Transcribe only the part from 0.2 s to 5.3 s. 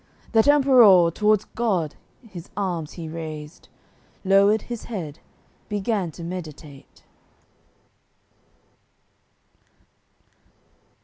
That Emperour t'wards God his arms he raised Lowered his head,